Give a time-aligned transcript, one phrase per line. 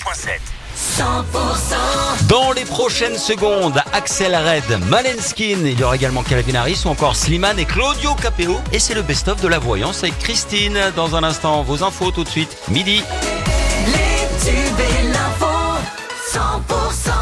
[0.00, 6.88] 100% Dans les prochaines secondes, Axel Red, Malenskin, il y aura également Calvin Harris ou
[6.88, 8.58] encore Slimane et Claudio Capeo.
[8.72, 10.78] Et c'est le best-of de la voyance avec Christine.
[10.96, 13.02] Dans un instant, vos infos tout de suite, midi.
[13.86, 15.46] Les tubes et l'info
[16.32, 17.19] 100%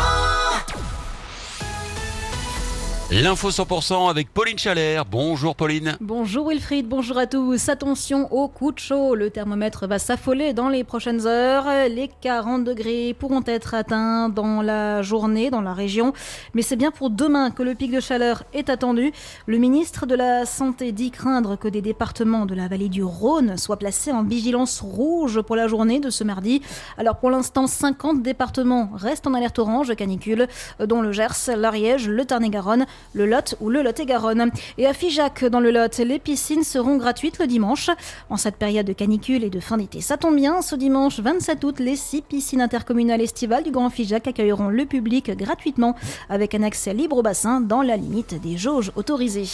[3.11, 5.07] L'info 100% avec Pauline Chalère.
[5.07, 5.97] Bonjour Pauline.
[5.99, 7.71] Bonjour Wilfried, bonjour à tous.
[7.71, 9.15] Attention au coup de chaud.
[9.15, 11.65] Le thermomètre va s'affoler dans les prochaines heures.
[11.89, 16.13] Les 40 degrés pourront être atteints dans la journée dans la région.
[16.53, 19.11] Mais c'est bien pour demain que le pic de chaleur est attendu.
[19.47, 23.57] Le ministre de la Santé dit craindre que des départements de la vallée du Rhône
[23.57, 26.61] soient placés en vigilance rouge pour la journée de ce mardi.
[26.99, 30.47] Alors pour l'instant, 50 départements restent en alerte orange canicule,
[30.79, 34.51] dont le Gers, l'Ariège, le Tarn-et-Garonne, le Lot ou le Lot-et-Garonne.
[34.77, 37.91] Et à Figeac, dans le Lot, les piscines seront gratuites le dimanche.
[38.31, 40.63] En cette période de canicule et de fin d'été, ça tombe bien.
[40.63, 45.31] Ce dimanche 27 août, les six piscines intercommunales estivales du Grand Figeac accueilleront le public
[45.37, 45.95] gratuitement
[46.29, 49.49] avec un accès libre au bassin dans la limite des jauges autorisées.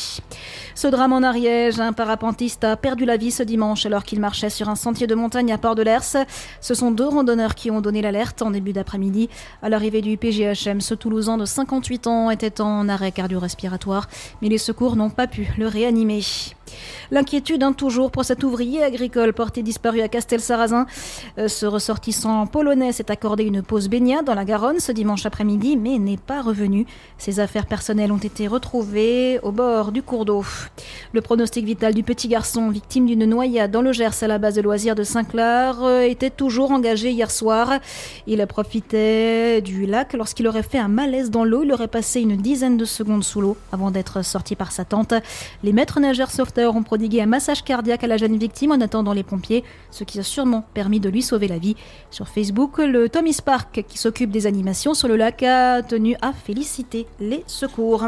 [0.74, 4.50] Ce drame en Ariège, un parapentiste a perdu la vie ce dimanche alors qu'il marchait
[4.50, 6.26] sur un sentier de montagne à Port-de-Lers.
[6.60, 9.28] Ce sont deux randonneurs qui ont donné l'alerte en début d'après-midi.
[9.62, 14.08] À l'arrivée du PGHM, ce Toulousain de 58 ans était en arrêt cardio-respiratoire,
[14.40, 16.22] mais les secours n'ont pas pu le réanimer.
[17.10, 20.86] L'inquiétude, hein, toujours, pour cet ouvrier agricole porté disparu à Castel-Sarrazin.
[21.38, 25.76] Euh, ce ressortissant polonais s'est accordé une pause baignade dans la Garonne ce dimanche après-midi,
[25.76, 26.86] mais n'est pas revenu.
[27.18, 30.44] Ses affaires personnelles ont été retrouvées au bord du cours d'eau.
[31.12, 34.54] Le pronostic vital du petit garçon, victime d'une noyade dans le Gers à la base
[34.54, 37.78] de loisirs de Saint-Clar, euh, était toujours engagé hier soir.
[38.26, 41.62] Il profitait du lac lorsqu'il aurait fait un malaise dans l'eau.
[41.64, 45.14] Il aurait passé une dizaine de secondes sous l'eau avant d'être sorti par sa tante.
[45.64, 49.12] Les maîtres nageurs sauveteurs ont prodigué un massage cardiaque à la jeune victime en attendant
[49.12, 51.74] les pompiers, ce qui a sûrement permis de lui sauver la vie.
[52.12, 56.32] Sur Facebook, le Tommy Spark, qui s'occupe des animations sur le lac, a tenu à
[56.32, 58.04] féliciter les secours.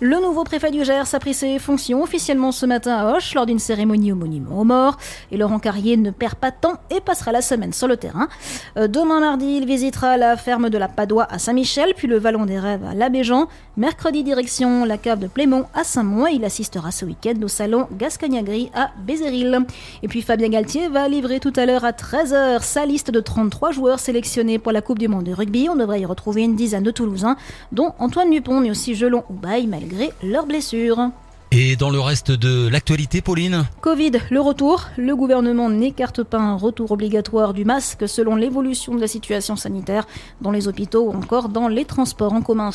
[0.00, 3.46] Le nouveau préfet du Gers a pris ses fonctions officiellement ce matin à Hoche lors
[3.46, 4.96] d'une cérémonie au monument aux morts.
[5.30, 8.28] Et Laurent Carrier ne perd pas de temps et passera la semaine sur le terrain.
[8.76, 12.44] Euh, demain mardi, il visitera la ferme de la Padoie à Saint-Michel, puis le Vallon
[12.44, 13.46] des Rêves à l'Abéjean.
[13.76, 16.26] Mercredi, direction la cave de Plémont à Saint-Mont.
[16.26, 19.60] Il assistera ce week-end au salon Gascogne-Gris à Bézéril.
[20.02, 23.70] Et puis Fabien Galtier va livrer tout à l'heure à 13h sa liste de 33
[23.70, 25.68] joueurs sélectionnés pour la Coupe du Monde de rugby.
[25.70, 27.36] On devrait y retrouver une dizaine de Toulousains,
[27.70, 31.10] dont Antoine Dupont, mais aussi Gelon ou Baye, malgré leurs blessures.
[31.52, 34.86] Et dans le reste de l'actualité, Pauline Covid, le retour.
[34.96, 40.06] Le gouvernement n'écarte pas un retour obligatoire du masque selon l'évolution de la situation sanitaire
[40.40, 42.70] dans les hôpitaux ou encore dans les transports en commun.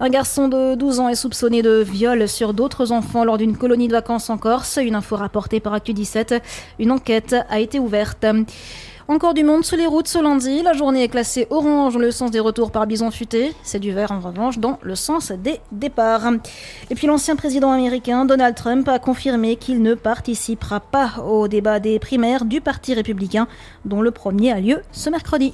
[0.00, 3.88] Un garçon de 12 ans est soupçonné de viol sur d'autres enfants lors d'une colonie
[3.88, 4.78] de vacances en Corse.
[4.80, 6.40] Une info rapportée par Actu 17.
[6.78, 8.24] Une enquête a été ouverte.
[9.06, 10.62] Encore du monde sur les routes ce lundi.
[10.62, 13.52] La journée est classée orange dans le sens des retours par bison futé.
[13.62, 16.32] C'est du vert en revanche dans le sens des départs.
[16.88, 21.80] Et puis l'ancien président américain Donald Trump a confirmé qu'il ne participera pas au débat
[21.80, 23.46] des primaires du Parti républicain,
[23.84, 25.52] dont le premier a lieu ce mercredi.